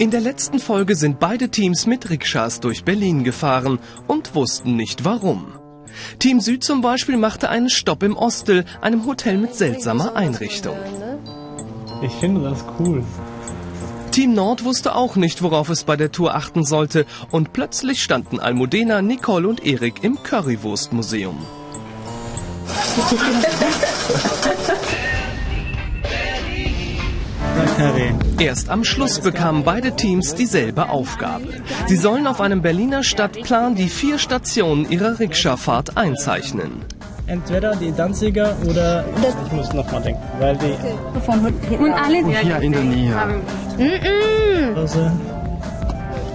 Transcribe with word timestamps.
In 0.00 0.10
der 0.10 0.20
letzten 0.20 0.58
Folge 0.58 0.96
sind 0.96 1.20
beide 1.20 1.50
Teams 1.50 1.86
mit 1.86 2.10
Rikschas 2.10 2.58
durch 2.58 2.82
Berlin 2.84 3.22
gefahren 3.22 3.78
und 4.08 4.34
wussten 4.34 4.74
nicht 4.74 5.04
warum. 5.04 5.52
Team 6.18 6.40
Süd 6.40 6.64
zum 6.64 6.80
Beispiel 6.80 7.16
machte 7.16 7.48
einen 7.48 7.70
Stopp 7.70 8.02
im 8.02 8.16
Ostel, 8.16 8.64
einem 8.80 9.06
Hotel 9.06 9.38
mit 9.38 9.54
seltsamer 9.54 10.16
Einrichtung. 10.16 10.76
Ich 12.02 12.12
finde 12.14 12.50
das 12.50 12.64
cool. 12.80 13.04
Team 14.10 14.34
Nord 14.34 14.64
wusste 14.64 14.96
auch 14.96 15.14
nicht, 15.14 15.42
worauf 15.42 15.68
es 15.68 15.84
bei 15.84 15.96
der 15.96 16.10
Tour 16.10 16.34
achten 16.34 16.64
sollte 16.64 17.06
und 17.30 17.52
plötzlich 17.52 18.02
standen 18.02 18.40
Almudena, 18.40 19.00
Nicole 19.00 19.46
und 19.46 19.64
Erik 19.64 20.02
im 20.02 20.20
Currywurstmuseum. 20.20 21.38
Erst 28.38 28.70
am 28.70 28.84
Schluss 28.84 29.20
bekamen 29.20 29.64
beide 29.64 29.94
Teams 29.96 30.34
dieselbe 30.34 30.88
Aufgabe. 30.88 31.48
Sie 31.86 31.96
sollen 31.96 32.26
auf 32.26 32.40
einem 32.40 32.62
Berliner 32.62 33.02
Stadtplan 33.02 33.74
die 33.74 33.88
vier 33.88 34.18
Stationen 34.18 34.90
ihrer 34.90 35.18
Rikscha-Fahrt 35.18 35.96
einzeichnen. 35.96 36.82
Entweder 37.26 37.74
die 37.74 37.92
Danziger 37.92 38.54
oder 38.68 39.04
ich 39.46 39.52
muss 39.52 39.72
noch 39.72 39.90
mal 39.90 40.00
denken, 40.02 40.22
weil 40.38 40.58
die 40.58 41.74
Und 41.76 41.92
alle 41.92 42.26
Hier 42.26 42.60
in 42.60 42.72
der 42.72 42.82
Nähe. 42.82 43.16
also, 44.76 45.10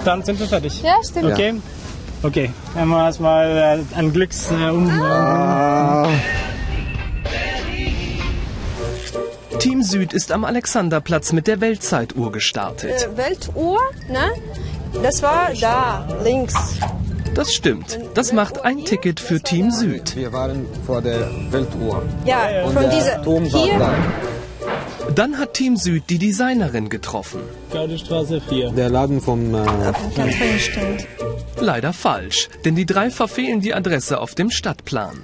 dann 0.03 0.23
sind 0.23 0.39
wir 0.39 0.47
fertig. 0.47 0.81
Ja, 0.81 0.95
stimmt. 1.03 1.31
Okay. 1.31 1.53
Okay, 2.21 2.49
einmal 2.75 3.05
erstmal 3.05 3.47
äh, 3.47 3.97
ein 3.97 4.11
Glücks 4.11 4.51
äh, 4.51 4.71
Team 9.59 9.83
Süd 9.83 10.13
ist 10.13 10.31
am 10.31 10.45
Alexanderplatz 10.45 11.33
mit 11.33 11.45
der 11.45 11.59
Weltzeituhr 11.59 12.31
gestartet. 12.31 12.91
Äh, 12.91 13.17
Weltuhr, 13.17 13.79
ne? 14.07 14.31
Das 15.03 15.21
war 15.21 15.51
da, 15.59 16.07
links. 16.23 16.55
Das 17.35 17.53
stimmt. 17.53 17.99
Das 18.13 18.31
macht 18.31 18.63
ein 18.63 18.85
Ticket 18.85 19.19
für 19.19 19.41
Team 19.41 19.69
Süd. 19.71 20.15
Wir 20.15 20.31
waren 20.31 20.65
vor 20.85 21.01
der 21.01 21.29
Weltuhr. 21.51 22.03
Ja, 22.25 22.63
Und 22.63 22.73
von 22.73 22.89
dieser. 22.89 23.21
Hier, 23.49 23.79
da. 23.79 23.93
Dann 25.13 25.37
hat 25.37 25.55
Team 25.55 25.75
Süd 25.75 26.03
die 26.09 26.19
Designerin 26.19 26.87
getroffen. 26.87 27.41
Gaudestraße 27.71 28.39
4. 28.39 28.71
Der 28.71 28.89
Laden 28.89 29.19
vom 29.19 29.53
äh. 29.53 29.65
Leider 31.59 31.91
falsch, 31.91 32.47
denn 32.63 32.75
die 32.75 32.85
drei 32.85 33.09
verfehlen 33.09 33.59
die 33.59 33.73
Adresse 33.73 34.21
auf 34.21 34.35
dem 34.35 34.49
Stadtplan. 34.49 35.19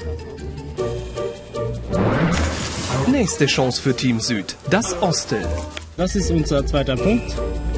Nächste 3.08 3.46
Chance 3.46 3.82
für 3.82 3.96
Team 3.96 4.20
Süd, 4.20 4.56
das 4.70 5.02
Ostel. 5.02 5.48
Das 5.96 6.16
ist 6.16 6.32
unser 6.32 6.66
zweiter 6.66 6.96
Punkt. 6.96 7.34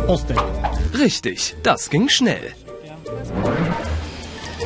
Ostek. 0.08 0.38
Richtig, 0.97 1.56
das 1.64 1.89
ging 1.89 2.08
schnell. 2.09 2.53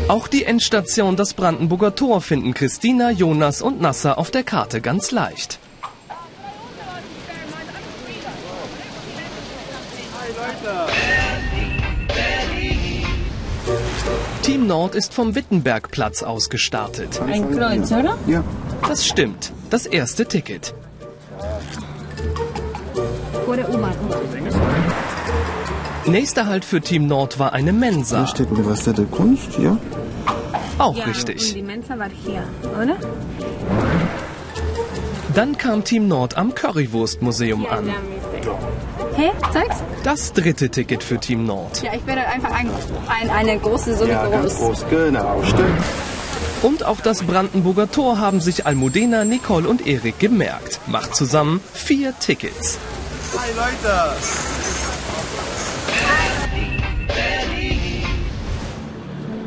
Auch 0.07 0.27
die 0.27 0.45
Endstation, 0.45 1.15
das 1.15 1.33
Brandenburger 1.33 1.95
Tor, 1.95 2.21
finden 2.21 2.53
Christina, 2.53 3.11
Jonas 3.11 3.61
und 3.61 3.81
Nasser 3.81 4.17
auf 4.17 4.29
der 4.29 4.43
Karte 4.43 4.81
ganz 4.81 5.11
leicht. 5.11 5.59
Team 14.43 14.67
Nord 14.67 14.95
ist 14.95 15.13
vom 15.13 15.35
Wittenbergplatz 15.35 16.23
aus 16.23 16.49
gestartet. 16.49 17.21
Ein 17.21 17.51
Kreuz, 17.51 17.91
oder? 17.91 18.17
ja. 18.27 18.43
Das 18.87 19.05
stimmt, 19.05 19.53
das 19.71 19.85
erste 19.87 20.25
Ticket. 20.27 20.73
Nächster 26.05 26.47
Halt 26.47 26.65
für 26.65 26.81
Team 26.81 27.07
Nord 27.07 27.39
war 27.39 27.53
eine 27.53 27.73
Mensa. 27.73 28.27
steht 28.27 28.51
Universität 28.51 28.97
der 28.97 29.05
Kunst, 29.05 29.57
ja. 29.59 29.77
Auch 30.77 30.95
Ja, 30.95 31.03
und 31.05 31.09
richtig. 31.11 31.53
die 31.53 31.61
Mensa 31.61 31.97
war 31.97 32.07
hier, 32.25 32.43
oder? 32.81 32.95
Dann 35.35 35.57
kam 35.57 35.83
Team 35.83 36.07
Nord 36.07 36.37
am 36.37 36.53
Currywurstmuseum 36.55 37.65
an. 37.67 37.89
Hä? 39.15 39.31
Zeig's? 39.53 39.75
Das 40.03 40.33
dritte 40.33 40.69
Ticket 40.69 41.03
für 41.03 41.19
Team 41.19 41.45
Nord. 41.45 41.81
Ja, 41.83 41.91
ich 41.93 42.05
werde 42.07 42.25
einfach 42.27 42.51
ein, 42.51 42.69
ein, 43.07 43.29
eine 43.29 43.59
große 43.59 43.95
Summe 43.95 44.11
Ja, 44.11 44.25
ganz 44.27 44.57
groß. 44.57 44.81
groß, 44.81 44.89
genau, 44.89 45.41
stimmt. 45.43 45.83
Und 46.61 46.85
auch 46.85 47.01
das 47.01 47.23
Brandenburger 47.23 47.89
Tor 47.89 48.19
haben 48.19 48.39
sich 48.39 48.67
Almudena, 48.67 49.25
Nicole 49.25 49.67
und 49.67 49.87
Erik 49.87 50.19
gemerkt. 50.19 50.79
Macht 50.85 51.15
zusammen 51.15 51.59
vier 51.73 52.13
Tickets. 52.19 52.77
Hi 53.35 53.49
Leute! 53.55 54.11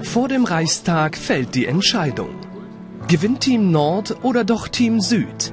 Vor 0.03 0.29
dem 0.29 0.45
Reichstag 0.45 1.17
fällt 1.17 1.55
die 1.55 1.67
Entscheidung. 1.67 2.31
Gewinnt 3.07 3.43
Team 3.43 3.71
Nord 3.71 4.17
oder 4.23 4.45
doch 4.45 4.67
Team 4.69 5.01
Süd? 5.01 5.53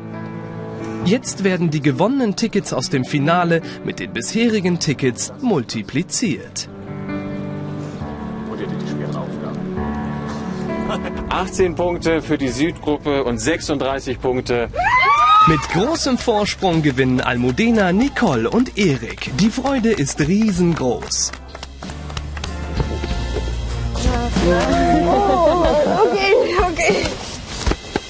Jetzt 1.05 1.43
werden 1.43 1.69
die 1.69 1.81
gewonnenen 1.81 2.35
Tickets 2.35 2.73
aus 2.73 2.89
dem 2.89 3.05
Finale 3.05 3.61
mit 3.83 3.99
den 3.99 4.13
bisherigen 4.13 4.79
Tickets 4.79 5.33
multipliziert. 5.41 6.69
18 11.29 11.75
Punkte 11.75 12.21
für 12.21 12.37
die 12.37 12.49
Südgruppe 12.49 13.23
und 13.23 13.37
36 13.37 14.19
Punkte 14.19 14.69
Mit 15.47 15.61
großem 15.69 16.17
Vorsprung 16.17 16.81
gewinnen 16.81 17.21
Almudena, 17.21 17.93
Nicole 17.93 18.49
und 18.49 18.77
Erik. 18.77 19.31
Die 19.39 19.49
Freude 19.49 19.91
ist 19.91 20.19
riesengroß. 20.19 21.31
Okay, 26.03 26.33
okay. 26.69 26.95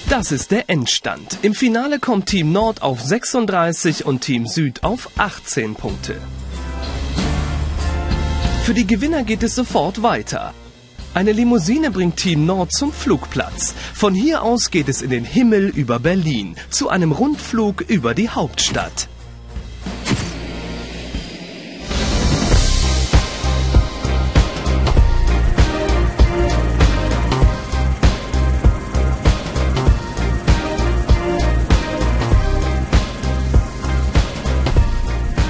Das 0.09 0.31
ist 0.31 0.51
der 0.51 0.69
Endstand. 0.69 1.37
Im 1.41 1.53
Finale 1.53 1.99
kommt 1.99 2.25
Team 2.27 2.51
Nord 2.51 2.81
auf 2.81 3.01
36 3.01 4.05
und 4.05 4.21
Team 4.21 4.47
Süd 4.47 4.83
auf 4.83 5.09
18 5.17 5.75
Punkte. 5.75 6.19
Für 8.63 8.73
die 8.73 8.87
Gewinner 8.87 9.23
geht 9.23 9.43
es 9.43 9.55
sofort 9.55 10.03
weiter. 10.03 10.53
Eine 11.13 11.33
Limousine 11.33 11.91
bringt 11.91 12.15
Team 12.15 12.45
Nord 12.45 12.71
zum 12.71 12.93
Flugplatz. 12.93 13.75
Von 13.93 14.13
hier 14.13 14.43
aus 14.43 14.71
geht 14.71 14.87
es 14.87 15.01
in 15.01 15.09
den 15.09 15.25
Himmel 15.25 15.67
über 15.67 15.99
Berlin, 15.99 16.55
zu 16.69 16.87
einem 16.87 17.11
Rundflug 17.11 17.81
über 17.81 18.13
die 18.13 18.29
Hauptstadt. 18.29 19.09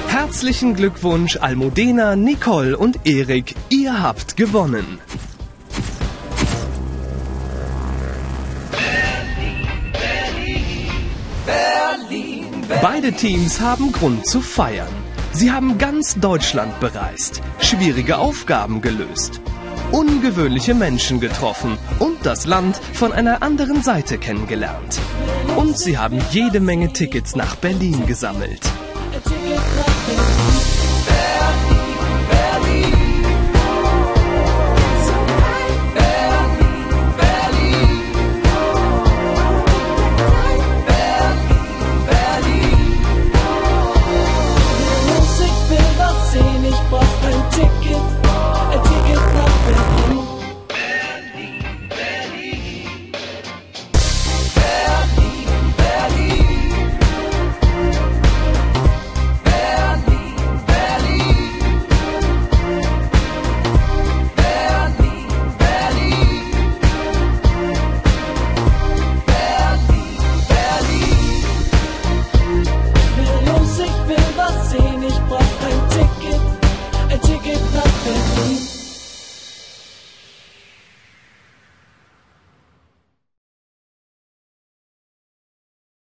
Herzlichen 0.08 0.74
Glückwunsch 0.74 1.36
Almudena, 1.36 2.16
Nicole 2.16 2.76
und 2.76 3.06
Erik. 3.06 3.54
Ihr 3.68 4.02
habt 4.02 4.36
gewonnen. 4.36 4.98
Beide 12.80 13.12
Teams 13.12 13.60
haben 13.60 13.92
Grund 13.92 14.26
zu 14.26 14.40
feiern. 14.40 14.88
Sie 15.32 15.50
haben 15.50 15.78
ganz 15.78 16.14
Deutschland 16.18 16.78
bereist, 16.80 17.42
schwierige 17.58 18.18
Aufgaben 18.18 18.80
gelöst, 18.80 19.40
ungewöhnliche 19.90 20.74
Menschen 20.74 21.20
getroffen 21.20 21.76
und 21.98 22.24
das 22.24 22.46
Land 22.46 22.76
von 22.94 23.12
einer 23.12 23.42
anderen 23.42 23.82
Seite 23.82 24.18
kennengelernt. 24.18 24.98
Und 25.56 25.78
sie 25.78 25.98
haben 25.98 26.18
jede 26.30 26.60
Menge 26.60 26.92
Tickets 26.92 27.36
nach 27.36 27.56
Berlin 27.56 28.06
gesammelt. 28.06 28.60